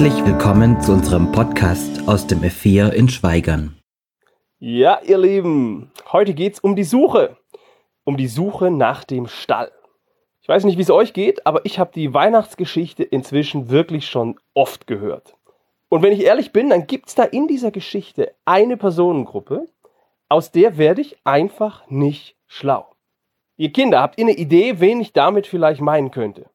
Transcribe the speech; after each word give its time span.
Herzlich 0.00 0.24
willkommen 0.24 0.80
zu 0.80 0.92
unserem 0.92 1.32
Podcast 1.32 2.06
aus 2.06 2.24
dem 2.28 2.42
F4 2.42 2.90
in 2.90 3.08
Schweigern. 3.08 3.76
Ja, 4.60 5.00
ihr 5.04 5.18
Lieben, 5.18 5.90
heute 6.12 6.34
geht 6.34 6.52
es 6.52 6.60
um 6.60 6.76
die 6.76 6.84
Suche. 6.84 7.36
Um 8.04 8.16
die 8.16 8.28
Suche 8.28 8.70
nach 8.70 9.02
dem 9.02 9.26
Stall. 9.26 9.72
Ich 10.40 10.48
weiß 10.48 10.62
nicht, 10.62 10.78
wie 10.78 10.82
es 10.82 10.90
euch 10.92 11.14
geht, 11.14 11.44
aber 11.48 11.66
ich 11.66 11.80
habe 11.80 11.90
die 11.92 12.14
Weihnachtsgeschichte 12.14 13.02
inzwischen 13.02 13.70
wirklich 13.70 14.06
schon 14.06 14.38
oft 14.54 14.86
gehört. 14.86 15.36
Und 15.88 16.02
wenn 16.02 16.12
ich 16.12 16.22
ehrlich 16.22 16.52
bin, 16.52 16.70
dann 16.70 16.86
gibt 16.86 17.08
es 17.08 17.16
da 17.16 17.24
in 17.24 17.48
dieser 17.48 17.72
Geschichte 17.72 18.36
eine 18.44 18.76
Personengruppe, 18.76 19.66
aus 20.28 20.52
der 20.52 20.78
werde 20.78 21.00
ich 21.00 21.16
einfach 21.24 21.90
nicht 21.90 22.36
schlau. 22.46 22.86
Ihr 23.56 23.72
Kinder, 23.72 24.00
habt 24.00 24.16
ihr 24.16 24.26
eine 24.26 24.36
Idee, 24.36 24.78
wen 24.78 25.00
ich 25.00 25.12
damit 25.12 25.48
vielleicht 25.48 25.80
meinen 25.80 26.12
könnte? 26.12 26.48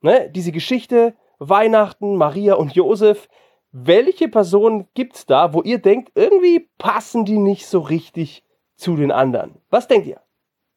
Ne? 0.00 0.28
Diese 0.34 0.50
Geschichte, 0.50 1.14
Weihnachten, 1.38 2.16
Maria 2.16 2.54
und 2.54 2.74
Josef, 2.74 3.28
welche 3.70 4.28
Personen 4.28 4.88
gibt 4.94 5.16
es 5.16 5.26
da, 5.26 5.52
wo 5.52 5.62
ihr 5.62 5.78
denkt, 5.78 6.12
irgendwie 6.14 6.68
passen 6.78 7.24
die 7.24 7.38
nicht 7.38 7.66
so 7.66 7.80
richtig 7.80 8.44
zu 8.76 8.96
den 8.96 9.12
anderen? 9.12 9.60
Was 9.70 9.88
denkt 9.88 10.06
ihr? 10.06 10.20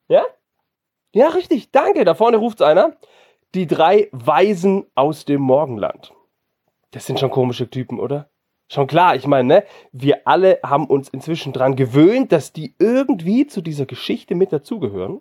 Ja? 0.08 0.24
Ja, 1.14 1.30
richtig, 1.30 1.72
danke. 1.72 2.06
Da 2.06 2.16
vorne 2.16 2.38
ruft 2.38 2.62
einer. 2.62 2.96
Die 3.54 3.68
drei 3.68 4.10
Weisen 4.12 4.86
aus 4.96 5.26
dem 5.26 5.42
Morgenland. 5.42 6.14
Das 6.92 7.06
sind 7.06 7.20
schon 7.20 7.32
komische 7.32 7.70
Typen, 7.70 8.00
oder? 8.00 8.30
Schon 8.70 8.88
klar, 8.88 9.16
ich 9.16 9.28
meine, 9.28 9.48
ne, 9.48 9.64
wir 9.92 10.26
alle 10.26 10.59
haben 10.64 10.86
uns 10.86 11.09
inzwischen 11.09 11.52
daran 11.52 11.75
gewöhnt, 11.75 12.31
dass 12.31 12.53
die 12.53 12.73
irgendwie 12.80 13.46
zu 13.46 13.62
dieser 13.62 13.86
Geschichte 13.86 14.36
mit 14.36 14.53
dazugehören. 14.53 15.20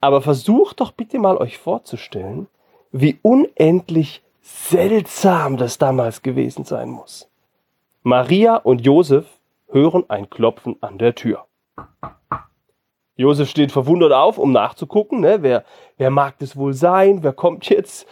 Aber 0.00 0.20
versucht 0.20 0.80
doch 0.80 0.90
bitte 0.90 1.20
mal 1.20 1.36
euch 1.36 1.58
vorzustellen, 1.58 2.48
wie 2.90 3.20
unendlich 3.22 4.24
seltsam 4.42 5.56
das 5.56 5.78
damals 5.78 6.22
gewesen 6.22 6.64
sein 6.64 6.90
muss. 6.90 7.30
Maria 8.02 8.56
und 8.56 8.84
Josef 8.84 9.26
hören 9.68 10.04
ein 10.08 10.28
Klopfen 10.28 10.76
an 10.80 10.98
der 10.98 11.14
Tür. 11.14 11.46
Josef 13.16 13.48
steht 13.48 13.70
verwundert 13.70 14.12
auf, 14.12 14.38
um 14.38 14.52
nachzugucken, 14.52 15.20
ne, 15.20 15.42
wer, 15.42 15.64
wer 15.96 16.10
mag 16.10 16.38
das 16.40 16.56
wohl 16.56 16.74
sein, 16.74 17.22
wer 17.22 17.32
kommt 17.32 17.68
jetzt? 17.68 18.06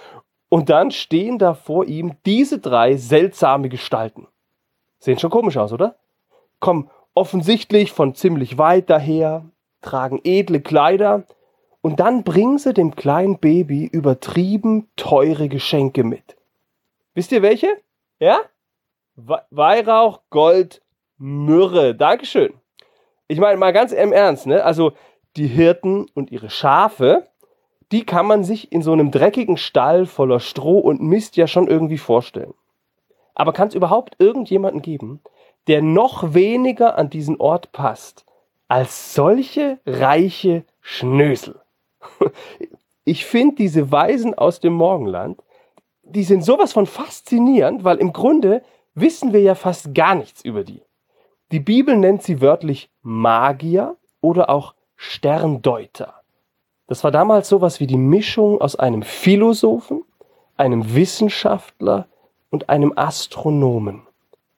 Und 0.48 0.68
dann 0.68 0.90
stehen 0.90 1.38
da 1.38 1.54
vor 1.54 1.86
ihm 1.86 2.16
diese 2.24 2.58
drei 2.58 2.96
seltsame 2.96 3.68
Gestalten. 3.68 4.28
Sehen 4.98 5.18
schon 5.18 5.30
komisch 5.30 5.56
aus, 5.56 5.72
oder? 5.72 5.96
Kommen 6.60 6.90
offensichtlich 7.14 7.92
von 7.92 8.14
ziemlich 8.14 8.58
weit 8.58 8.90
daher, 8.90 9.44
tragen 9.80 10.20
edle 10.22 10.60
Kleider 10.60 11.24
und 11.82 12.00
dann 12.00 12.24
bringen 12.24 12.58
sie 12.58 12.74
dem 12.74 12.94
kleinen 12.94 13.38
Baby 13.38 13.86
übertrieben 13.86 14.88
teure 14.96 15.48
Geschenke 15.48 16.04
mit. 16.04 16.36
Wisst 17.14 17.32
ihr 17.32 17.42
welche? 17.42 17.68
Ja? 18.18 18.40
Weihrauch, 19.16 20.20
Gold, 20.30 20.82
Myrrhe. 21.18 21.94
Dankeschön. 21.94 22.54
Ich 23.28 23.38
meine 23.38 23.58
mal 23.58 23.72
ganz 23.72 23.92
im 23.92 24.12
Ernst, 24.12 24.46
ne? 24.46 24.64
Also 24.64 24.92
die 25.36 25.46
Hirten 25.46 26.06
und 26.14 26.30
ihre 26.30 26.50
Schafe, 26.50 27.28
die 27.92 28.04
kann 28.04 28.26
man 28.26 28.44
sich 28.44 28.72
in 28.72 28.82
so 28.82 28.92
einem 28.92 29.10
dreckigen 29.10 29.56
Stall 29.56 30.06
voller 30.06 30.40
Stroh 30.40 30.78
und 30.78 31.00
Mist 31.00 31.36
ja 31.36 31.46
schon 31.46 31.68
irgendwie 31.68 31.98
vorstellen. 31.98 32.54
Aber 33.34 33.52
kann 33.52 33.68
es 33.68 33.74
überhaupt 33.74 34.16
irgendjemanden 34.18 34.82
geben, 34.82 35.20
der 35.66 35.82
noch 35.82 36.34
weniger 36.34 36.96
an 36.98 37.10
diesen 37.10 37.40
Ort 37.40 37.72
passt 37.72 38.24
als 38.68 39.14
solche 39.14 39.80
reiche 39.86 40.64
Schnösel? 40.80 41.59
Ich 43.04 43.24
finde 43.24 43.56
diese 43.56 43.90
Weisen 43.90 44.34
aus 44.34 44.60
dem 44.60 44.74
Morgenland, 44.74 45.42
die 46.02 46.22
sind 46.22 46.44
sowas 46.44 46.72
von 46.72 46.86
faszinierend, 46.86 47.82
weil 47.82 47.96
im 47.96 48.12
Grunde 48.12 48.62
wissen 48.94 49.32
wir 49.32 49.40
ja 49.40 49.54
fast 49.54 49.94
gar 49.94 50.14
nichts 50.14 50.44
über 50.44 50.62
die. 50.64 50.82
Die 51.50 51.60
Bibel 51.60 51.96
nennt 51.96 52.22
sie 52.22 52.40
wörtlich 52.40 52.90
Magier 53.02 53.96
oder 54.20 54.50
auch 54.50 54.74
Sterndeuter. 54.96 56.20
Das 56.86 57.02
war 57.02 57.10
damals 57.10 57.48
sowas 57.48 57.80
wie 57.80 57.86
die 57.86 57.96
Mischung 57.96 58.60
aus 58.60 58.76
einem 58.76 59.02
Philosophen, 59.02 60.04
einem 60.56 60.94
Wissenschaftler 60.94 62.06
und 62.50 62.68
einem 62.68 62.92
Astronomen. 62.96 64.02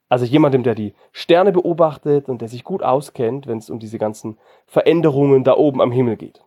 Also 0.08 0.24
jemandem, 0.26 0.62
der 0.62 0.74
die 0.74 0.94
Sterne 1.12 1.52
beobachtet 1.52 2.28
und 2.28 2.42
der 2.42 2.48
sich 2.48 2.64
gut 2.64 2.82
auskennt, 2.82 3.46
wenn 3.46 3.58
es 3.58 3.70
um 3.70 3.78
diese 3.78 3.98
ganzen 3.98 4.36
Veränderungen 4.66 5.44
da 5.44 5.56
oben 5.56 5.80
am 5.80 5.92
Himmel 5.92 6.16
geht. 6.16 6.42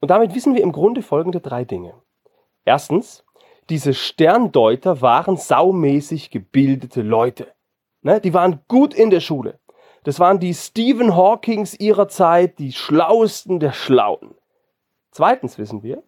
Und 0.00 0.10
damit 0.10 0.34
wissen 0.34 0.54
wir 0.54 0.62
im 0.62 0.72
Grunde 0.72 1.02
folgende 1.02 1.40
drei 1.40 1.64
Dinge. 1.64 1.94
Erstens, 2.64 3.24
diese 3.68 3.94
Sterndeuter 3.94 5.00
waren 5.00 5.36
saumäßig 5.36 6.30
gebildete 6.30 7.02
Leute. 7.02 7.48
Ne? 8.02 8.20
Die 8.20 8.34
waren 8.34 8.60
gut 8.68 8.94
in 8.94 9.10
der 9.10 9.20
Schule. 9.20 9.58
Das 10.04 10.20
waren 10.20 10.38
die 10.38 10.54
Stephen 10.54 11.16
Hawkings 11.16 11.74
ihrer 11.74 12.06
Zeit, 12.06 12.60
die 12.60 12.72
schlauesten 12.72 13.58
der 13.58 13.72
Schlauen. 13.72 14.36
Zweitens 15.10 15.58
wissen 15.58 15.82
wir, 15.82 16.02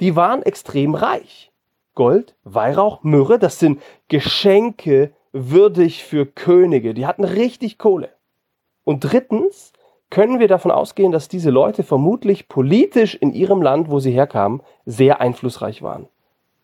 die 0.00 0.16
waren 0.16 0.42
extrem 0.42 0.94
reich. 0.94 1.50
Gold, 1.94 2.34
Weihrauch, 2.44 3.02
Myrrhe, 3.02 3.38
das 3.38 3.58
sind 3.58 3.80
Geschenke 4.08 5.12
würdig 5.32 6.04
für 6.04 6.26
Könige. 6.26 6.94
Die 6.94 7.06
hatten 7.06 7.24
richtig 7.24 7.78
Kohle. 7.78 8.10
Und 8.84 9.00
drittens 9.00 9.72
können 10.10 10.40
wir 10.40 10.48
davon 10.48 10.70
ausgehen, 10.72 11.12
dass 11.12 11.28
diese 11.28 11.50
Leute 11.50 11.84
vermutlich 11.84 12.48
politisch 12.48 13.14
in 13.14 13.32
ihrem 13.32 13.62
Land, 13.62 13.90
wo 13.90 14.00
sie 14.00 14.10
herkamen, 14.10 14.60
sehr 14.84 15.20
einflussreich 15.20 15.82
waren. 15.82 16.08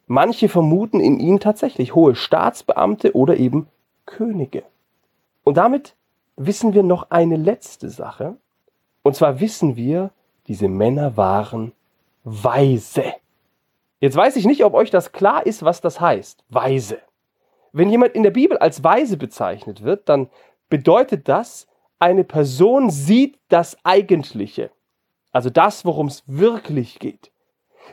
Manche 0.09 0.49
vermuten 0.49 1.01
in 1.01 1.19
ihnen 1.19 1.41
tatsächlich 1.41 1.95
hohe 1.95 2.15
Staatsbeamte 2.15 3.15
oder 3.15 3.37
eben 3.37 3.69
Könige. 4.05 4.63
Und 5.43 5.57
damit 5.57 5.95
wissen 6.37 6.75
wir 6.75 6.83
noch 6.83 7.11
eine 7.11 7.37
letzte 7.37 7.89
Sache. 7.89 8.37
Und 9.03 9.17
zwar 9.17 9.41
wissen 9.41 9.77
wir, 9.77 10.11
diese 10.49 10.69
Männer 10.69 11.17
waren 11.17 11.73
weise. 12.25 13.05
Jetzt 14.01 14.17
weiß 14.17 14.37
ich 14.37 14.47
nicht, 14.47 14.65
ob 14.65 14.75
euch 14.75 14.91
das 14.91 15.13
klar 15.13 15.47
ist, 15.47 15.65
was 15.65 15.81
das 15.81 16.01
heißt. 16.01 16.45
Weise. 16.49 16.99
Wenn 17.73 17.91
jemand 17.91 18.15
in 18.15 18.23
der 18.23 18.31
Bibel 18.31 18.59
als 18.59 18.85
weise 18.85 19.17
bezeichnet 19.17 19.83
wird, 19.83 20.09
dann 20.09 20.29
bedeutet 20.69 21.29
das, 21.29 21.67
eine 21.99 22.25
Person 22.25 22.91
sieht 22.91 23.39
das 23.49 23.77
Eigentliche. 23.85 24.71
Also 25.33 25.51
das, 25.51 25.85
worum 25.85 26.07
es 26.07 26.23
wirklich 26.27 26.99
geht. 26.99 27.31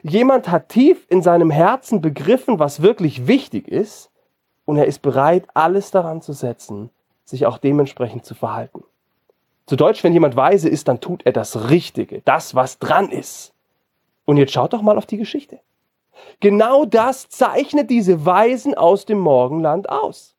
Jemand 0.02 0.50
hat 0.50 0.70
tief 0.70 1.06
in 1.10 1.22
seinem 1.22 1.50
Herzen 1.50 2.02
begriffen, 2.02 2.60
was 2.60 2.82
wirklich 2.82 3.28
wichtig 3.28 3.68
ist, 3.68 4.10
und 4.66 4.78
er 4.78 4.86
ist 4.86 5.02
bereit, 5.02 5.46
alles 5.54 5.92
daran 5.92 6.22
zu 6.22 6.34
setzen, 6.34 6.90
sich 7.26 7.46
auch 7.46 7.58
dementsprechend 7.58 8.26
zu 8.26 8.34
verhalten. 8.34 8.84
Zu 9.66 9.76
Deutsch, 9.76 10.04
wenn 10.04 10.14
jemand 10.14 10.36
weise 10.36 10.70
ist, 10.70 10.88
dann 10.88 11.00
tut 11.00 11.26
er 11.26 11.32
das 11.32 11.70
Richtige, 11.70 12.22
das, 12.22 12.56
was 12.56 12.80
dran 12.80 13.10
ist. 13.10 13.54
Und 14.26 14.38
jetzt 14.38 14.54
schaut 14.54 14.74
doch 14.74 14.82
mal 14.82 14.98
auf 14.98 15.06
die 15.06 15.18
Geschichte. 15.18 15.60
Genau 16.40 16.86
das 16.86 17.30
zeichnet 17.30 17.90
diese 17.90 18.26
Weisen 18.26 18.74
aus 18.74 19.06
dem 19.06 19.20
Morgenland 19.20 19.90
aus. 19.90 20.33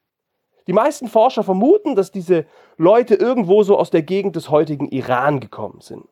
Die 0.66 0.72
meisten 0.72 1.08
Forscher 1.08 1.44
vermuten, 1.44 1.94
dass 1.94 2.10
diese 2.10 2.46
Leute 2.76 3.14
irgendwo 3.14 3.62
so 3.62 3.78
aus 3.78 3.90
der 3.90 4.02
Gegend 4.02 4.36
des 4.36 4.50
heutigen 4.50 4.88
Iran 4.88 5.40
gekommen 5.40 5.80
sind. 5.80 6.06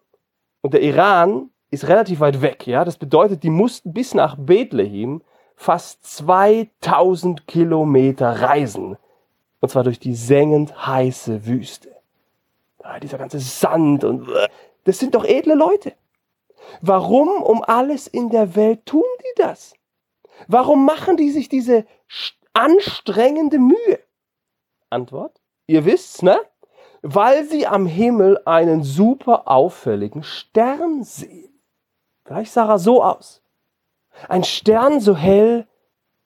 Und 0.60 0.74
der 0.74 0.82
Iran 0.82 1.50
ist 1.70 1.88
relativ 1.88 2.20
weit 2.20 2.42
weg, 2.42 2.66
ja. 2.66 2.84
Das 2.84 2.98
bedeutet, 2.98 3.42
die 3.42 3.50
mussten 3.50 3.92
bis 3.92 4.14
nach 4.14 4.36
Bethlehem 4.36 5.22
fast 5.56 6.04
2000 6.04 7.46
Kilometer 7.46 8.42
reisen. 8.42 8.97
Und 9.60 9.68
zwar 9.71 9.84
durch 9.84 9.98
die 9.98 10.15
sengend 10.15 10.86
heiße 10.86 11.47
Wüste. 11.47 11.91
Ah, 12.82 12.98
dieser 12.98 13.18
ganze 13.18 13.38
Sand 13.38 14.04
und 14.04 14.28
das 14.84 14.98
sind 14.98 15.15
doch 15.15 15.24
edle 15.24 15.54
Leute. 15.54 15.92
Warum 16.80 17.28
um 17.42 17.62
alles 17.62 18.06
in 18.06 18.30
der 18.30 18.56
Welt 18.56 18.86
tun 18.86 19.04
die 19.21 19.42
das? 19.42 19.74
Warum 20.48 20.84
machen 20.84 21.16
die 21.16 21.30
sich 21.30 21.48
diese 21.48 21.84
anstrengende 22.53 23.59
Mühe? 23.59 23.98
Antwort: 24.92 25.41
Ihr 25.66 25.84
wisst's, 25.84 26.22
ne? 26.22 26.39
Weil 27.03 27.44
sie 27.44 27.66
am 27.66 27.86
Himmel 27.86 28.41
einen 28.44 28.84
super 28.84 29.48
auffälligen 29.48 30.22
Stern 30.22 31.03
sehen. 31.03 31.60
Vielleicht 32.24 32.53
sah 32.53 32.68
er 32.68 32.78
so 32.78 33.03
aus. 33.03 33.42
Ein 34.28 34.44
Stern 34.44 35.00
so 35.00 35.16
hell, 35.16 35.66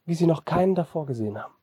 wie 0.04 0.14
sie 0.14 0.26
noch 0.26 0.44
keinen 0.44 0.74
davor 0.74 1.06
gesehen 1.06 1.42
haben. 1.42 1.54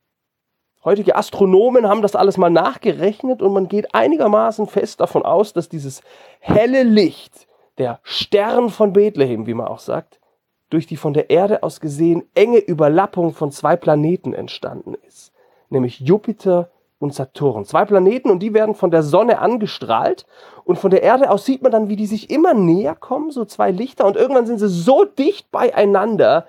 Heutige 0.84 1.16
Astronomen 1.16 1.88
haben 1.88 2.02
das 2.02 2.14
alles 2.14 2.36
mal 2.36 2.50
nachgerechnet 2.50 3.40
und 3.40 3.54
man 3.54 3.68
geht 3.68 3.94
einigermaßen 3.94 4.66
fest 4.66 5.00
davon 5.00 5.24
aus, 5.24 5.54
dass 5.54 5.70
dieses 5.70 6.02
helle 6.40 6.82
Licht, 6.82 7.48
der 7.78 8.00
Stern 8.02 8.68
von 8.68 8.92
Bethlehem, 8.92 9.46
wie 9.46 9.54
man 9.54 9.66
auch 9.66 9.78
sagt, 9.78 10.20
durch 10.68 10.86
die 10.86 10.96
von 10.96 11.14
der 11.14 11.30
Erde 11.30 11.62
aus 11.62 11.80
gesehen 11.80 12.24
enge 12.34 12.58
Überlappung 12.58 13.32
von 13.32 13.50
zwei 13.50 13.76
Planeten 13.76 14.34
entstanden 14.34 14.94
ist, 15.06 15.32
nämlich 15.70 16.00
Jupiter 16.00 16.70
und 17.04 17.14
Saturn. 17.14 17.64
Zwei 17.64 17.84
Planeten 17.84 18.30
und 18.30 18.40
die 18.40 18.54
werden 18.54 18.74
von 18.74 18.90
der 18.90 19.02
Sonne 19.02 19.38
angestrahlt 19.38 20.26
und 20.64 20.78
von 20.78 20.90
der 20.90 21.02
Erde 21.02 21.30
aus 21.30 21.44
sieht 21.44 21.62
man 21.62 21.70
dann, 21.70 21.88
wie 21.88 21.96
die 21.96 22.06
sich 22.06 22.30
immer 22.30 22.54
näher 22.54 22.96
kommen, 22.96 23.30
so 23.30 23.44
zwei 23.44 23.70
Lichter 23.70 24.06
und 24.06 24.16
irgendwann 24.16 24.46
sind 24.46 24.58
sie 24.58 24.68
so 24.68 25.04
dicht 25.04 25.52
beieinander, 25.52 26.46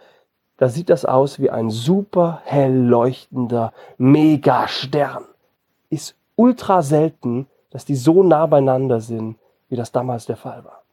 da 0.58 0.70
sieht 0.70 0.90
das 0.90 1.04
aus 1.04 1.40
wie 1.40 1.50
ein 1.50 1.70
super 1.70 2.42
hell 2.46 2.74
leuchtender 2.74 3.74
Megastern. 3.98 5.26
Ist 5.90 6.16
ultra 6.38 6.82
selten, 6.82 7.48
dass 7.72 7.84
die 7.84 7.96
so 7.96 8.24
nah 8.24 8.46
beieinander 8.46 9.02
sind, 9.02 9.36
wie 9.68 9.76
das 9.76 9.92
damals 9.92 10.26
der 10.26 10.38
Fall 10.38 10.64
war. 10.64 10.84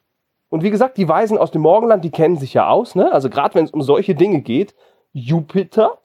Und 0.49 0.65
wie 0.65 0.71
gesagt, 0.71 0.99
die 0.99 1.09
Weisen 1.09 1.39
aus 1.39 1.53
dem 1.53 1.63
Morgenland, 1.63 2.05
die 2.05 2.11
kennen 2.11 2.37
sich 2.37 2.55
ja 2.55 2.69
aus, 2.69 2.95
ne? 2.95 3.11
Also 3.13 3.31
gerade 3.31 3.55
wenn 3.55 3.65
es 3.65 3.71
um 3.71 3.83
solche 3.83 4.15
Dinge 4.15 4.41
geht, 4.43 4.75
Jupiter, 5.13 5.99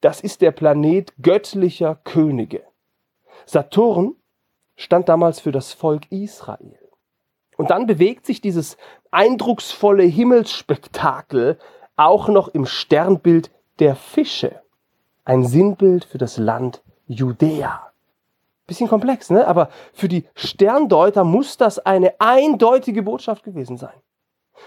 das 0.00 0.20
ist 0.20 0.42
der 0.42 0.50
Planet 0.50 1.12
göttlicher 1.22 1.98
Könige. 2.04 2.62
Saturn 3.46 4.16
stand 4.76 5.08
damals 5.08 5.40
für 5.40 5.52
das 5.52 5.72
Volk 5.72 6.10
Israel. 6.10 6.78
Und 7.56 7.70
dann 7.70 7.86
bewegt 7.86 8.26
sich 8.26 8.40
dieses 8.40 8.76
eindrucksvolle 9.10 10.02
Himmelsspektakel 10.02 11.58
auch 11.96 12.28
noch 12.28 12.48
im 12.48 12.66
Sternbild 12.66 13.50
der 13.78 13.96
Fische. 13.96 14.60
Ein 15.24 15.44
Sinnbild 15.44 16.04
für 16.04 16.18
das 16.18 16.36
Land 16.36 16.82
Judäa. 17.06 17.92
Bisschen 18.66 18.88
komplex, 18.88 19.30
ne? 19.30 19.46
Aber 19.46 19.70
für 19.92 20.08
die 20.08 20.26
Sterndeuter 20.34 21.24
muss 21.24 21.56
das 21.56 21.78
eine 21.78 22.20
eindeutige 22.20 23.02
Botschaft 23.02 23.44
gewesen 23.44 23.76
sein. 23.76 23.94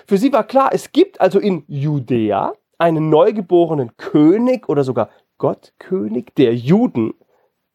Für 0.08 0.18
sie 0.18 0.32
war 0.32 0.46
klar, 0.46 0.70
es 0.72 0.92
gibt 0.92 1.20
also 1.20 1.40
in 1.40 1.66
Judäa 1.68 2.54
einen 2.78 3.10
neugeborenen 3.10 3.98
König 3.98 4.70
oder 4.70 4.84
sogar 4.84 5.10
Gottkönig 5.38 6.34
der 6.38 6.56
Juden. 6.56 7.14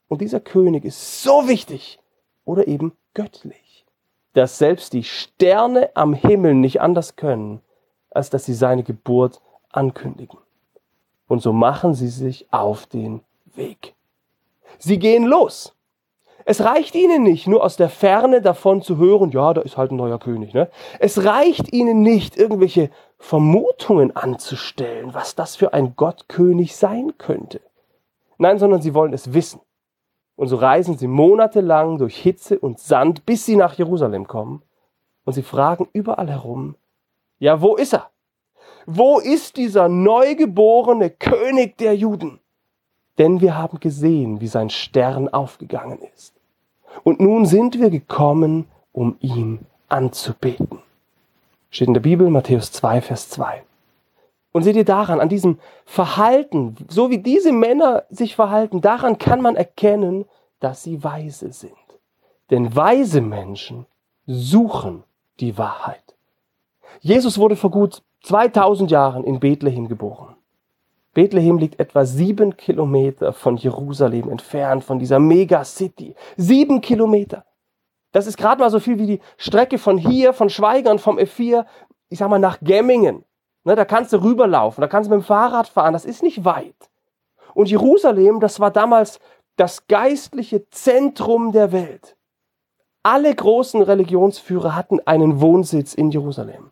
Und 0.08 0.20
dieser 0.20 0.40
König 0.40 0.84
ist 0.84 1.22
so 1.22 1.48
wichtig 1.48 1.98
oder 2.44 2.68
eben 2.68 2.92
göttlich, 3.14 3.86
dass 4.34 4.58
selbst 4.58 4.92
die 4.92 5.04
Sterne 5.04 5.90
am 5.94 6.14
Himmel 6.14 6.54
nicht 6.54 6.80
anders 6.80 7.16
können, 7.16 7.60
als 8.10 8.30
dass 8.30 8.44
sie 8.44 8.54
seine 8.54 8.82
Geburt 8.82 9.40
ankündigen. 9.70 10.38
Und 11.26 11.40
so 11.40 11.52
machen 11.52 11.94
sie 11.94 12.08
sich 12.08 12.46
auf 12.52 12.86
den 12.86 13.22
Weg. 13.54 13.94
Sie 14.78 14.98
gehen 14.98 15.24
los. 15.24 15.74
Es 16.46 16.62
reicht 16.62 16.94
ihnen 16.94 17.22
nicht, 17.22 17.46
nur 17.46 17.64
aus 17.64 17.76
der 17.76 17.88
Ferne 17.88 18.42
davon 18.42 18.82
zu 18.82 18.98
hören, 18.98 19.30
ja, 19.30 19.54
da 19.54 19.62
ist 19.62 19.78
halt 19.78 19.92
ein 19.92 19.96
neuer 19.96 20.18
König. 20.18 20.52
Ne? 20.52 20.70
Es 20.98 21.24
reicht 21.24 21.72
ihnen 21.72 22.02
nicht, 22.02 22.36
irgendwelche 22.36 22.90
Vermutungen 23.18 24.14
anzustellen, 24.14 25.14
was 25.14 25.34
das 25.34 25.56
für 25.56 25.72
ein 25.72 25.96
Gottkönig 25.96 26.76
sein 26.76 27.16
könnte. 27.16 27.62
Nein, 28.36 28.58
sondern 28.58 28.82
sie 28.82 28.92
wollen 28.92 29.14
es 29.14 29.32
wissen. 29.32 29.60
Und 30.36 30.48
so 30.48 30.56
reisen 30.56 30.98
sie 30.98 31.06
monatelang 31.06 31.98
durch 31.98 32.16
Hitze 32.16 32.58
und 32.58 32.78
Sand, 32.78 33.24
bis 33.24 33.46
sie 33.46 33.56
nach 33.56 33.74
Jerusalem 33.74 34.26
kommen. 34.26 34.62
Und 35.24 35.34
sie 35.34 35.42
fragen 35.42 35.88
überall 35.92 36.28
herum, 36.28 36.74
ja, 37.38 37.60
wo 37.60 37.76
ist 37.76 37.94
er? 37.94 38.10
Wo 38.86 39.18
ist 39.18 39.56
dieser 39.56 39.88
neugeborene 39.88 41.10
König 41.10 41.78
der 41.78 41.96
Juden? 41.96 42.40
Denn 43.18 43.40
wir 43.40 43.56
haben 43.56 43.80
gesehen, 43.80 44.40
wie 44.40 44.48
sein 44.48 44.70
Stern 44.70 45.28
aufgegangen 45.28 46.00
ist. 46.14 46.34
Und 47.02 47.20
nun 47.20 47.46
sind 47.46 47.78
wir 47.78 47.90
gekommen, 47.90 48.66
um 48.92 49.16
ihn 49.20 49.66
anzubeten. 49.88 50.80
Steht 51.70 51.88
in 51.88 51.94
der 51.94 52.00
Bibel, 52.00 52.28
Matthäus 52.30 52.72
2, 52.72 53.00
Vers 53.00 53.30
2. 53.30 53.62
Und 54.54 54.62
seht 54.62 54.76
ihr 54.76 54.84
daran, 54.84 55.18
an 55.18 55.28
diesem 55.28 55.58
Verhalten, 55.84 56.76
so 56.86 57.10
wie 57.10 57.18
diese 57.18 57.50
Männer 57.50 58.04
sich 58.08 58.36
verhalten, 58.36 58.80
daran 58.80 59.18
kann 59.18 59.42
man 59.42 59.56
erkennen, 59.56 60.26
dass 60.60 60.84
sie 60.84 61.02
weise 61.02 61.52
sind. 61.52 61.72
Denn 62.52 62.76
weise 62.76 63.20
Menschen 63.20 63.86
suchen 64.28 65.02
die 65.40 65.58
Wahrheit. 65.58 66.14
Jesus 67.00 67.36
wurde 67.36 67.56
vor 67.56 67.72
gut 67.72 68.02
2000 68.22 68.92
Jahren 68.92 69.24
in 69.24 69.40
Bethlehem 69.40 69.88
geboren. 69.88 70.36
Bethlehem 71.14 71.58
liegt 71.58 71.80
etwa 71.80 72.04
sieben 72.04 72.56
Kilometer 72.56 73.32
von 73.32 73.56
Jerusalem 73.56 74.28
entfernt, 74.28 74.84
von 74.84 75.00
dieser 75.00 75.18
Megacity. 75.18 76.14
Sieben 76.36 76.80
Kilometer. 76.80 77.44
Das 78.12 78.28
ist 78.28 78.36
gerade 78.36 78.60
mal 78.60 78.70
so 78.70 78.78
viel 78.78 79.00
wie 79.00 79.06
die 79.06 79.20
Strecke 79.36 79.78
von 79.78 79.98
hier, 79.98 80.32
von 80.32 80.48
Schweigern, 80.48 81.00
vom 81.00 81.18
F4, 81.18 81.66
ich 82.08 82.20
sag 82.20 82.30
mal 82.30 82.38
nach 82.38 82.60
Gemmingen. 82.60 83.24
Ne, 83.64 83.74
da 83.74 83.84
kannst 83.84 84.12
du 84.12 84.22
rüberlaufen, 84.22 84.82
da 84.82 84.88
kannst 84.88 85.10
du 85.10 85.14
mit 85.14 85.24
dem 85.24 85.26
Fahrrad 85.26 85.68
fahren, 85.68 85.94
das 85.94 86.04
ist 86.04 86.22
nicht 86.22 86.44
weit. 86.44 86.90
Und 87.54 87.70
Jerusalem, 87.70 88.40
das 88.40 88.60
war 88.60 88.70
damals 88.70 89.20
das 89.56 89.86
geistliche 89.86 90.68
Zentrum 90.70 91.52
der 91.52 91.72
Welt. 91.72 92.16
Alle 93.02 93.34
großen 93.34 93.82
Religionsführer 93.82 94.74
hatten 94.74 95.00
einen 95.06 95.40
Wohnsitz 95.40 95.94
in 95.94 96.10
Jerusalem. 96.10 96.70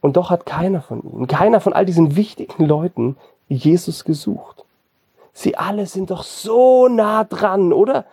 Und 0.00 0.16
doch 0.16 0.30
hat 0.30 0.46
keiner 0.46 0.80
von 0.80 1.02
ihnen, 1.02 1.26
keiner 1.26 1.60
von 1.60 1.72
all 1.72 1.84
diesen 1.84 2.16
wichtigen 2.16 2.64
Leuten 2.64 3.16
Jesus 3.48 4.04
gesucht. 4.04 4.64
Sie 5.32 5.56
alle 5.56 5.86
sind 5.86 6.10
doch 6.10 6.22
so 6.22 6.88
nah 6.88 7.24
dran, 7.24 7.72
oder? 7.72 8.06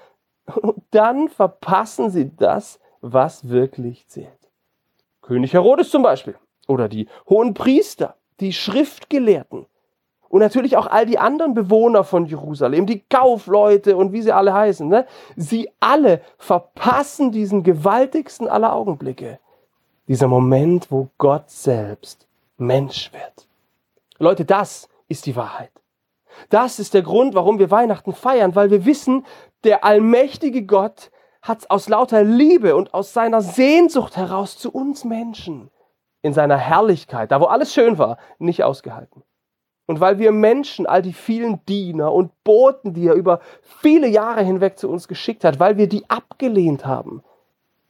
Und 0.61 0.75
dann 0.91 1.29
verpassen 1.29 2.09
sie 2.09 2.35
das, 2.35 2.79
was 3.01 3.49
wirklich 3.49 4.07
zählt. 4.07 4.29
König 5.21 5.53
Herodes 5.53 5.89
zum 5.89 6.03
Beispiel. 6.03 6.35
Oder 6.67 6.89
die 6.89 7.07
hohen 7.29 7.53
Priester, 7.53 8.15
die 8.39 8.53
Schriftgelehrten. 8.53 9.65
Und 10.27 10.39
natürlich 10.39 10.75
auch 10.75 10.87
all 10.87 11.05
die 11.05 11.19
anderen 11.19 11.53
Bewohner 11.53 12.03
von 12.03 12.25
Jerusalem, 12.25 12.85
die 12.85 13.03
Kaufleute 13.09 13.95
und 13.95 14.11
wie 14.11 14.21
sie 14.21 14.31
alle 14.31 14.53
heißen. 14.53 14.87
Ne? 14.87 15.05
Sie 15.35 15.69
alle 15.79 16.21
verpassen 16.37 17.31
diesen 17.31 17.63
gewaltigsten 17.63 18.47
aller 18.47 18.73
Augenblicke. 18.73 19.39
Dieser 20.07 20.27
Moment, 20.27 20.91
wo 20.91 21.09
Gott 21.17 21.49
selbst 21.49 22.27
Mensch 22.57 23.11
wird. 23.13 23.47
Leute, 24.17 24.45
das 24.45 24.89
ist 25.07 25.25
die 25.25 25.35
Wahrheit. 25.35 25.71
Das 26.49 26.79
ist 26.79 26.93
der 26.93 27.01
Grund, 27.01 27.33
warum 27.33 27.59
wir 27.59 27.71
Weihnachten 27.71 28.13
feiern, 28.13 28.55
weil 28.55 28.71
wir 28.71 28.85
wissen, 28.85 29.25
der 29.63 29.83
allmächtige 29.83 30.65
Gott 30.65 31.11
hat 31.41 31.69
aus 31.69 31.87
lauter 31.87 32.23
Liebe 32.23 32.75
und 32.75 32.93
aus 32.93 33.13
seiner 33.13 33.41
Sehnsucht 33.41 34.17
heraus 34.17 34.57
zu 34.57 34.71
uns 34.71 35.05
Menschen 35.05 35.69
in 36.25 36.33
seiner 36.33 36.57
Herrlichkeit, 36.57 37.31
da 37.31 37.39
wo 37.39 37.45
alles 37.45 37.73
schön 37.73 37.97
war, 37.97 38.17
nicht 38.39 38.63
ausgehalten. 38.63 39.23
Und 39.85 39.99
weil 39.99 40.17
wir 40.17 40.31
Menschen, 40.31 40.87
all 40.87 41.01
die 41.01 41.13
vielen 41.13 41.63
Diener 41.67 42.11
und 42.11 42.31
Boten, 42.43 42.93
die 42.93 43.07
er 43.07 43.13
über 43.13 43.39
viele 43.61 44.07
Jahre 44.07 44.41
hinweg 44.41 44.79
zu 44.79 44.89
uns 44.89 45.07
geschickt 45.07 45.43
hat, 45.43 45.59
weil 45.59 45.77
wir 45.77 45.87
die 45.87 46.09
abgelehnt 46.09 46.85
haben, 46.85 47.23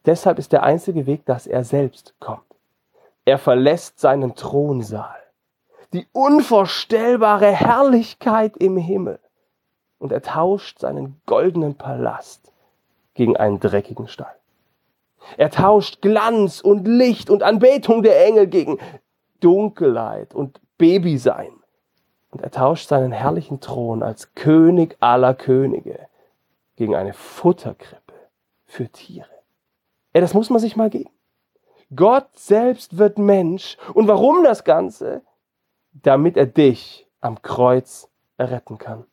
deshalb 0.06 0.38
ist 0.38 0.52
der 0.52 0.64
einzige 0.64 1.06
Weg, 1.06 1.26
dass 1.26 1.48
er 1.48 1.64
selbst 1.64 2.14
kommt. 2.20 2.42
Er 3.24 3.38
verlässt 3.38 4.00
seinen 4.00 4.36
Thronsaal 4.36 5.16
die 5.94 6.08
unvorstellbare 6.12 7.52
Herrlichkeit 7.52 8.58
im 8.58 8.76
Himmel. 8.76 9.20
Und 9.98 10.12
er 10.12 10.22
tauscht 10.22 10.80
seinen 10.80 11.22
goldenen 11.26 11.76
Palast 11.76 12.52
gegen 13.14 13.38
einen 13.38 13.62
dreckigen 13.62 14.10
Stall. 14.10 14.36
Er 15.38 15.50
tauscht 15.50 16.02
Glanz 16.02 16.62
und 16.62 16.88
Licht 16.88 17.30
und 17.30 17.44
Anbetung 17.44 18.04
der 18.04 18.26
Engel 18.26 18.48
gegen 18.48 18.78
Dunkelheit 19.40 20.34
und 20.34 20.60
Babysein. 20.78 21.52
Und 22.32 22.42
er 22.42 22.52
tauscht 22.52 22.90
seinen 22.90 23.12
herrlichen 23.12 23.62
Thron 23.62 24.04
als 24.04 24.34
König 24.36 24.98
aller 25.00 25.34
Könige 25.34 26.00
gegen 26.76 26.96
eine 26.96 27.14
Futterkrippe 27.14 28.14
für 28.66 28.90
Tiere. 28.90 29.30
Ja, 30.14 30.22
das 30.22 30.34
muss 30.34 30.50
man 30.50 30.60
sich 30.60 30.76
mal 30.76 30.90
geben. 30.90 31.12
Gott 31.96 32.28
selbst 32.34 32.98
wird 32.98 33.18
Mensch. 33.18 33.78
Und 33.94 34.08
warum 34.08 34.44
das 34.44 34.64
Ganze? 34.64 35.22
damit 36.02 36.38
er 36.38 36.46
dich 36.46 37.08
am 37.22 37.42
Kreuz 37.42 38.10
erretten 38.38 38.78
kann. 38.78 39.06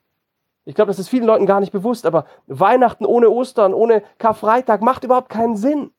Ich 0.64 0.75
glaube, 0.75 0.90
das 0.90 0.99
ist 0.99 1.09
vielen 1.09 1.26
Leuten 1.26 1.47
gar 1.47 1.61
nicht 1.61 1.73
bewusst, 1.73 2.07
aber 2.07 2.26
Weihnachten 2.47 3.04
ohne 3.04 3.31
Ostern, 3.31 3.75
ohne 3.75 4.02
Karfreitag 4.19 4.81
macht 4.83 5.04
überhaupt 5.04 5.28
keinen 5.28 5.57
Sinn. 5.57 5.92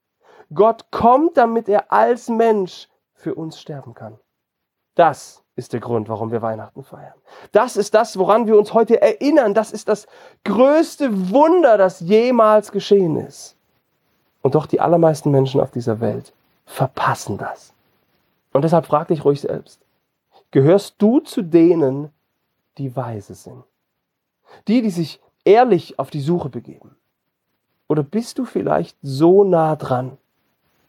Gott 0.53 0.91
kommt, 0.91 1.37
damit 1.37 1.69
er 1.69 1.91
als 1.91 2.29
Mensch 2.29 2.87
für 3.13 3.35
uns 3.35 3.59
sterben 3.59 3.93
kann. 3.93 4.19
Das 4.95 5.43
ist 5.55 5.73
der 5.73 5.79
Grund, 5.79 6.09
warum 6.09 6.31
wir 6.31 6.41
Weihnachten 6.41 6.83
feiern. 6.83 7.13
Das 7.51 7.77
ist 7.77 7.93
das, 7.93 8.17
woran 8.17 8.47
wir 8.47 8.57
uns 8.57 8.73
heute 8.73 9.01
erinnern. 9.01 9.53
Das 9.53 9.71
ist 9.71 9.87
das 9.87 10.07
größte 10.43 11.31
Wunder, 11.31 11.77
das 11.77 11.99
jemals 11.99 12.71
geschehen 12.71 13.17
ist. 13.17 13.55
Und 14.41 14.55
doch 14.55 14.65
die 14.65 14.81
allermeisten 14.81 15.31
Menschen 15.31 15.61
auf 15.61 15.71
dieser 15.71 15.99
Welt 15.99 16.33
verpassen 16.65 17.37
das. 17.37 17.73
Und 18.51 18.63
deshalb 18.63 18.85
frag 18.85 19.07
dich 19.07 19.25
ruhig 19.25 19.41
selbst, 19.41 19.79
gehörst 20.51 20.95
du 20.99 21.19
zu 21.19 21.41
denen, 21.41 22.11
die 22.77 22.95
weise 22.95 23.35
sind. 23.35 23.63
Die, 24.67 24.81
die 24.81 24.89
sich 24.89 25.19
ehrlich 25.45 25.97
auf 25.99 26.09
die 26.09 26.21
Suche 26.21 26.49
begeben. 26.49 26.95
Oder 27.87 28.03
bist 28.03 28.39
du 28.39 28.45
vielleicht 28.45 28.97
so 29.01 29.43
nah 29.43 29.75
dran, 29.75 30.17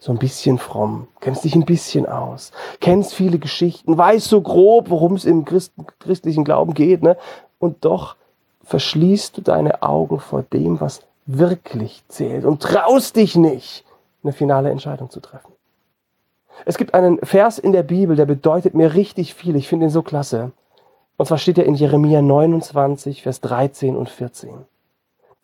so 0.04 0.12
ein 0.12 0.18
bisschen 0.18 0.58
fromm, 0.58 1.08
kennst 1.20 1.44
dich 1.44 1.54
ein 1.54 1.64
bisschen 1.64 2.04
aus, 2.04 2.52
kennst 2.80 3.14
viele 3.14 3.38
Geschichten, 3.38 3.96
weißt 3.96 4.28
so 4.28 4.42
grob, 4.42 4.90
worum 4.90 5.14
es 5.14 5.24
im 5.24 5.46
Christ 5.46 5.72
christlichen 5.98 6.44
Glauben 6.44 6.74
geht, 6.74 7.02
ne? 7.02 7.16
und 7.58 7.86
doch 7.86 8.16
verschließt 8.64 9.34
du 9.34 9.40
deine 9.40 9.82
Augen 9.82 10.20
vor 10.20 10.42
dem, 10.42 10.78
was 10.78 11.00
wirklich 11.24 12.04
zählt 12.08 12.44
und 12.44 12.60
traust 12.60 13.16
dich 13.16 13.34
nicht, 13.34 13.86
eine 14.22 14.34
finale 14.34 14.70
Entscheidung 14.70 15.08
zu 15.08 15.20
treffen. 15.20 15.54
Es 16.66 16.76
gibt 16.76 16.92
einen 16.92 17.18
Vers 17.20 17.58
in 17.58 17.72
der 17.72 17.82
Bibel, 17.82 18.14
der 18.14 18.26
bedeutet 18.26 18.74
mir 18.74 18.92
richtig 18.92 19.32
viel. 19.32 19.56
Ich 19.56 19.68
finde 19.68 19.86
ihn 19.86 19.90
so 19.90 20.02
klasse. 20.02 20.52
Und 21.16 21.24
zwar 21.24 21.38
steht 21.38 21.56
er 21.56 21.64
in 21.64 21.76
Jeremia 21.76 22.20
29, 22.20 23.22
Vers 23.22 23.40
13 23.40 23.96
und 23.96 24.10
14. 24.10 24.66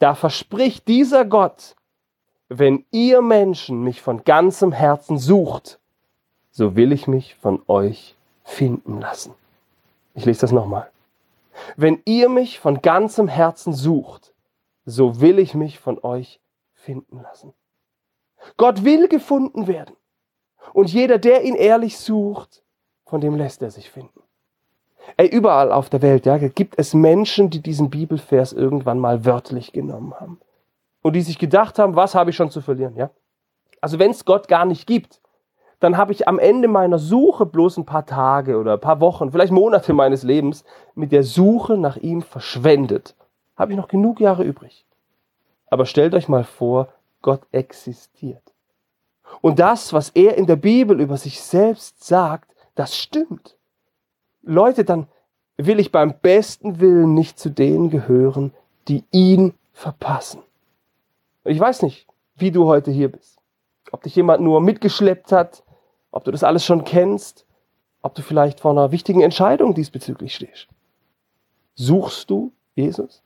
Da 0.00 0.14
verspricht 0.14 0.87
dieser 0.87 1.25
Gott, 1.25 1.76
wenn 2.50 2.85
ihr 2.90 3.23
Menschen 3.23 3.85
mich 3.85 4.02
von 4.02 4.25
ganzem 4.25 4.73
Herzen 4.73 5.19
sucht, 5.19 5.78
so 6.50 6.75
will 6.75 6.90
ich 6.90 7.07
mich 7.07 7.37
von 7.37 7.62
euch 7.69 8.16
finden 8.42 9.00
lassen. 9.00 9.35
Ich 10.14 10.25
lese 10.25 10.40
das 10.40 10.52
nochmal. 10.52 10.90
Wenn 11.76 12.02
ihr 12.04 12.28
mich 12.28 12.59
von 12.59 12.83
ganzem 12.83 13.28
Herzen 13.28 13.73
sucht, 13.73 14.35
so 14.85 15.21
will 15.21 15.38
ich 15.38 15.54
mich 15.54 15.78
von 15.78 16.02
euch 16.02 16.40
finden 16.75 17.23
lassen. 17.23 17.54
Gott 18.57 18.85
will 18.85 19.07
gefunden 19.07 19.69
werden. 19.69 19.95
Und 20.73 20.92
jeder, 20.92 21.19
der 21.19 21.45
ihn 21.45 21.54
ehrlich 21.54 21.99
sucht, 21.99 22.64
von 23.07 23.21
dem 23.21 23.37
lässt 23.37 23.62
er 23.62 23.71
sich 23.71 23.90
finden. 23.90 24.23
Ey, 25.16 25.28
überall 25.28 25.71
auf 25.71 25.88
der 25.88 26.02
Welt 26.02 26.26
ja, 26.26 26.37
gibt 26.37 26.78
es 26.78 26.95
Menschen, 26.95 27.50
die 27.50 27.61
diesen 27.61 27.90
Bibelvers 27.90 28.52
irgendwann 28.52 28.99
mal 28.99 29.25
wörtlich 29.25 29.73
genommen 29.73 30.14
haben. 30.19 30.40
Und 31.02 31.14
die 31.14 31.23
sich 31.23 31.38
gedacht 31.38 31.78
haben, 31.78 31.97
was 31.97 32.14
habe 32.14 32.30
ich 32.30 32.37
schon 32.37 32.50
zu 32.50 32.61
verlieren? 32.61 32.97
Ja? 32.97 33.11
Also 33.80 33.99
wenn 33.99 34.11
es 34.11 34.25
Gott 34.25 34.49
gar 34.49 34.64
nicht 34.64 34.87
gibt, 34.87 35.21
dann 35.80 35.97
habe 35.97 36.12
ich 36.12 36.28
am 36.28 36.38
Ende 36.38 36.69
meiner 36.69 36.99
Suche 36.99 37.47
bloß 37.47 37.78
ein 37.78 37.87
paar 37.87 38.04
Tage 38.04 38.59
oder 38.59 38.75
ein 38.75 38.80
paar 38.80 39.00
Wochen, 39.00 39.33
vielleicht 39.33 39.52
Monate 39.52 39.95
meines 39.95 40.23
Lebens 40.23 40.64
mit 40.95 41.11
der 41.11 41.23
Suche 41.23 41.78
nach 41.78 41.97
ihm 41.97 42.21
verschwendet. 42.21 43.16
Habe 43.57 43.73
ich 43.73 43.78
noch 43.78 43.88
genug 43.88 44.21
Jahre 44.21 44.45
übrig. 44.45 44.85
Aber 45.69 45.87
stellt 45.87 46.14
euch 46.14 46.28
mal 46.28 46.45
vor, 46.45 46.88
Gott 47.23 47.42
existiert. 47.52 48.42
Und 49.40 49.59
das, 49.59 49.92
was 49.92 50.11
er 50.11 50.37
in 50.37 50.47
der 50.47 50.57
Bibel 50.57 51.00
über 51.00 51.16
sich 51.16 51.40
selbst 51.40 52.04
sagt, 52.04 52.50
das 52.75 52.97
stimmt. 52.97 53.57
Leute, 54.42 54.85
dann 54.85 55.07
will 55.57 55.78
ich 55.78 55.92
beim 55.92 56.14
besten 56.21 56.80
Willen 56.80 57.14
nicht 57.14 57.38
zu 57.38 57.50
denen 57.50 57.90
gehören, 57.90 58.52
die 58.88 59.04
ihn 59.12 59.54
verpassen. 59.73 60.42
Ich 61.45 61.59
weiß 61.59 61.83
nicht, 61.83 62.07
wie 62.37 62.51
du 62.51 62.67
heute 62.67 62.91
hier 62.91 63.11
bist. 63.11 63.39
Ob 63.93 64.03
dich 64.03 64.15
jemand 64.15 64.43
nur 64.43 64.61
mitgeschleppt 64.61 65.33
hat, 65.33 65.63
ob 66.11 66.25
du 66.25 66.31
das 66.31 66.45
alles 66.45 66.65
schon 66.65 66.85
kennst, 66.85 67.47
ob 68.03 68.15
du 68.15 68.23
vielleicht 68.23 68.61
vor 68.61 68.73
einer 68.73 68.93
wichtigen 68.93 69.21
Entscheidung 69.21 69.75
diesbezüglich 69.75 70.35
stehst. 70.35 70.69
Suchst 71.75 72.31
du 72.31 72.53
Jesus? 72.75 73.23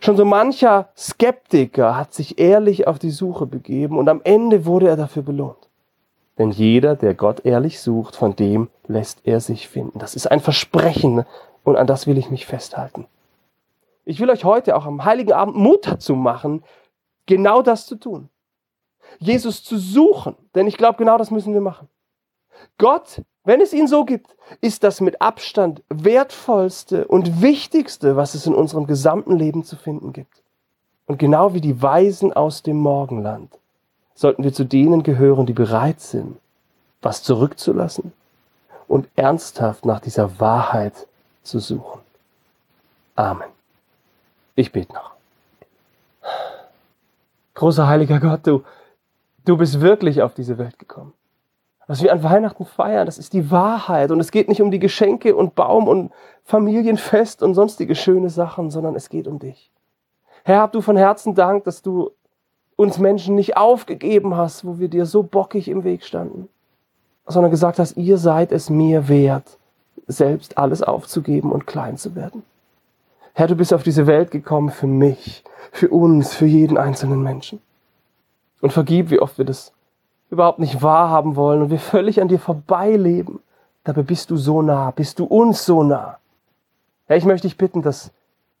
Schon 0.00 0.16
so 0.16 0.24
mancher 0.24 0.88
Skeptiker 0.96 1.96
hat 1.96 2.12
sich 2.12 2.38
ehrlich 2.38 2.86
auf 2.86 2.98
die 2.98 3.10
Suche 3.10 3.46
begeben 3.46 3.98
und 3.98 4.08
am 4.08 4.20
Ende 4.24 4.64
wurde 4.66 4.88
er 4.88 4.96
dafür 4.96 5.22
belohnt. 5.22 5.68
Denn 6.38 6.50
jeder, 6.50 6.96
der 6.96 7.14
Gott 7.14 7.44
ehrlich 7.44 7.80
sucht, 7.80 8.16
von 8.16 8.36
dem 8.36 8.68
lässt 8.88 9.20
er 9.24 9.40
sich 9.40 9.68
finden. 9.68 9.98
Das 9.98 10.14
ist 10.14 10.26
ein 10.26 10.40
Versprechen 10.40 11.24
und 11.64 11.76
an 11.76 11.86
das 11.86 12.06
will 12.06 12.18
ich 12.18 12.30
mich 12.30 12.46
festhalten. 12.46 13.06
Ich 14.04 14.20
will 14.20 14.30
euch 14.30 14.44
heute 14.44 14.76
auch 14.76 14.86
am 14.86 15.04
Heiligen 15.04 15.32
Abend 15.32 15.56
Mut 15.56 15.86
dazu 15.86 16.14
machen, 16.14 16.62
genau 17.26 17.62
das 17.62 17.86
zu 17.86 17.96
tun. 17.96 18.28
Jesus 19.18 19.62
zu 19.62 19.78
suchen, 19.78 20.34
denn 20.54 20.66
ich 20.66 20.76
glaube, 20.76 20.98
genau 20.98 21.18
das 21.18 21.30
müssen 21.30 21.54
wir 21.54 21.60
machen. 21.60 21.88
Gott, 22.78 23.22
wenn 23.44 23.60
es 23.60 23.72
ihn 23.72 23.86
so 23.86 24.04
gibt, 24.04 24.36
ist 24.60 24.82
das 24.82 25.00
mit 25.00 25.20
Abstand 25.20 25.82
wertvollste 25.88 27.06
und 27.06 27.42
wichtigste, 27.42 28.16
was 28.16 28.34
es 28.34 28.46
in 28.46 28.54
unserem 28.54 28.86
gesamten 28.86 29.36
Leben 29.36 29.64
zu 29.64 29.76
finden 29.76 30.12
gibt. 30.12 30.42
Und 31.06 31.18
genau 31.18 31.54
wie 31.54 31.60
die 31.60 31.80
Weisen 31.80 32.32
aus 32.32 32.62
dem 32.62 32.76
Morgenland 32.76 33.52
sollten 34.14 34.42
wir 34.42 34.52
zu 34.52 34.64
denen 34.64 35.02
gehören, 35.02 35.46
die 35.46 35.52
bereit 35.52 36.00
sind, 36.00 36.38
was 37.02 37.22
zurückzulassen 37.22 38.12
und 38.88 39.08
ernsthaft 39.14 39.84
nach 39.84 40.00
dieser 40.00 40.40
Wahrheit 40.40 41.06
zu 41.42 41.60
suchen. 41.60 42.00
Amen. 43.14 43.48
Ich 44.56 44.72
bete 44.72 44.92
noch. 44.92 45.15
Großer 47.56 47.88
heiliger 47.88 48.20
Gott, 48.20 48.46
du, 48.46 48.62
du 49.46 49.56
bist 49.56 49.80
wirklich 49.80 50.22
auf 50.22 50.34
diese 50.34 50.58
Welt 50.58 50.78
gekommen. 50.78 51.14
Was 51.86 52.02
wir 52.02 52.12
an 52.12 52.22
Weihnachten 52.22 52.66
feiern, 52.66 53.06
das 53.06 53.16
ist 53.16 53.32
die 53.32 53.50
Wahrheit. 53.50 54.10
Und 54.10 54.20
es 54.20 54.30
geht 54.30 54.48
nicht 54.48 54.60
um 54.60 54.70
die 54.70 54.78
Geschenke 54.78 55.34
und 55.34 55.54
Baum 55.54 55.88
und 55.88 56.12
Familienfest 56.44 57.42
und 57.42 57.54
sonstige 57.54 57.94
schöne 57.94 58.28
Sachen, 58.28 58.70
sondern 58.70 58.94
es 58.94 59.08
geht 59.08 59.26
um 59.26 59.38
dich. 59.38 59.70
Herr, 60.44 60.60
hab 60.60 60.72
du 60.72 60.82
von 60.82 60.96
Herzen 60.96 61.34
Dank, 61.34 61.64
dass 61.64 61.80
du 61.80 62.10
uns 62.76 62.98
Menschen 62.98 63.34
nicht 63.34 63.56
aufgegeben 63.56 64.36
hast, 64.36 64.66
wo 64.66 64.78
wir 64.78 64.88
dir 64.88 65.06
so 65.06 65.22
bockig 65.22 65.68
im 65.68 65.82
Weg 65.82 66.04
standen, 66.04 66.48
sondern 67.26 67.50
gesagt 67.50 67.78
hast, 67.78 67.96
ihr 67.96 68.18
seid 68.18 68.52
es 68.52 68.68
mir 68.68 69.08
wert, 69.08 69.56
selbst 70.06 70.58
alles 70.58 70.82
aufzugeben 70.82 71.52
und 71.52 71.66
klein 71.66 71.96
zu 71.96 72.14
werden. 72.14 72.42
Herr, 73.32 73.46
du 73.46 73.56
bist 73.56 73.72
auf 73.72 73.82
diese 73.82 74.06
Welt 74.06 74.30
gekommen 74.30 74.68
für 74.68 74.86
mich, 74.86 75.42
für 75.72 75.88
uns, 75.88 76.34
für 76.34 76.46
jeden 76.46 76.78
einzelnen 76.78 77.22
Menschen. 77.22 77.60
Und 78.60 78.72
vergib, 78.72 79.10
wie 79.10 79.20
oft 79.20 79.38
wir 79.38 79.44
das 79.44 79.72
überhaupt 80.30 80.58
nicht 80.58 80.82
wahrhaben 80.82 81.36
wollen 81.36 81.62
und 81.62 81.70
wir 81.70 81.78
völlig 81.78 82.20
an 82.20 82.28
dir 82.28 82.38
vorbeileben. 82.38 83.40
Dabei 83.84 84.02
bist 84.02 84.30
du 84.30 84.36
so 84.36 84.62
nah, 84.62 84.90
bist 84.90 85.18
du 85.18 85.24
uns 85.24 85.64
so 85.64 85.82
nah. 85.82 86.18
Herr, 87.06 87.16
ich 87.16 87.24
möchte 87.24 87.46
dich 87.46 87.56
bitten, 87.56 87.82
dass 87.82 88.10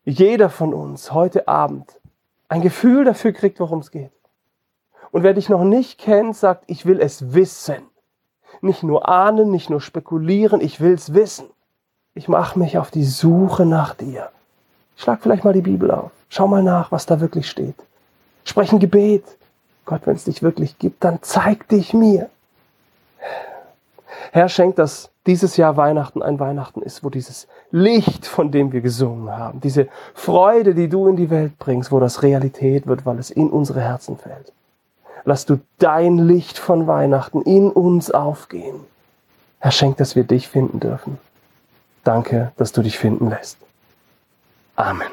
jeder 0.04 0.50
von 0.50 0.72
uns 0.72 1.12
heute 1.12 1.48
Abend 1.48 2.00
ein 2.48 2.62
Gefühl 2.62 3.04
dafür 3.04 3.32
kriegt, 3.32 3.58
worum 3.58 3.80
es 3.80 3.90
geht. 3.90 4.12
Und 5.10 5.22
wer 5.22 5.34
dich 5.34 5.48
noch 5.48 5.64
nicht 5.64 5.98
kennt, 5.98 6.36
sagt, 6.36 6.64
ich 6.68 6.86
will 6.86 7.00
es 7.00 7.32
wissen. 7.34 7.82
Nicht 8.60 8.82
nur 8.82 9.08
ahnen, 9.08 9.50
nicht 9.50 9.70
nur 9.70 9.80
spekulieren, 9.80 10.60
ich 10.60 10.80
will 10.80 10.92
es 10.92 11.12
wissen. 11.12 11.46
Ich 12.14 12.28
mache 12.28 12.58
mich 12.58 12.78
auf 12.78 12.90
die 12.90 13.04
Suche 13.04 13.66
nach 13.66 13.94
dir. 13.94 14.30
Schlag 14.96 15.22
vielleicht 15.22 15.44
mal 15.44 15.52
die 15.52 15.62
Bibel 15.62 15.90
auf. 15.90 16.10
Schau 16.28 16.46
mal 16.48 16.62
nach, 16.62 16.90
was 16.90 17.06
da 17.06 17.20
wirklich 17.20 17.48
steht. 17.48 17.76
Sprech 18.44 18.72
ein 18.72 18.78
Gebet. 18.78 19.24
Gott, 19.84 20.02
wenn 20.06 20.16
es 20.16 20.24
dich 20.24 20.42
wirklich 20.42 20.78
gibt, 20.78 21.04
dann 21.04 21.18
zeig 21.22 21.68
dich 21.68 21.94
mir. 21.94 22.28
Herr, 24.32 24.48
schenk, 24.48 24.76
dass 24.76 25.10
dieses 25.26 25.56
Jahr 25.56 25.76
Weihnachten 25.76 26.22
ein 26.22 26.38
Weihnachten 26.40 26.82
ist, 26.82 27.04
wo 27.04 27.10
dieses 27.10 27.46
Licht, 27.70 28.26
von 28.26 28.50
dem 28.50 28.72
wir 28.72 28.80
gesungen 28.80 29.36
haben, 29.36 29.60
diese 29.60 29.88
Freude, 30.14 30.74
die 30.74 30.88
du 30.88 31.06
in 31.08 31.16
die 31.16 31.30
Welt 31.30 31.58
bringst, 31.58 31.92
wo 31.92 32.00
das 32.00 32.22
Realität 32.22 32.86
wird, 32.86 33.06
weil 33.06 33.18
es 33.18 33.30
in 33.30 33.50
unsere 33.50 33.80
Herzen 33.80 34.16
fällt. 34.16 34.52
Lass 35.24 35.46
du 35.46 35.60
dein 35.78 36.18
Licht 36.18 36.58
von 36.58 36.86
Weihnachten 36.86 37.42
in 37.42 37.70
uns 37.70 38.10
aufgehen. 38.10 38.80
Herr, 39.58 39.72
schenk, 39.72 39.96
dass 39.96 40.14
wir 40.14 40.24
dich 40.24 40.48
finden 40.48 40.80
dürfen. 40.80 41.18
Danke, 42.04 42.52
dass 42.56 42.72
du 42.72 42.82
dich 42.82 42.98
finden 42.98 43.30
lässt. 43.30 43.58
Amen. 44.78 45.12